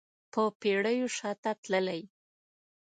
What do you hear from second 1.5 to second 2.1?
تللی